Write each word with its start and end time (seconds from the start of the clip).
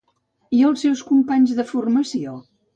I 0.59 0.61
els 0.69 0.85
seus 0.85 1.05
companys 1.11 1.55
de 1.61 1.69
formació? 1.75 2.37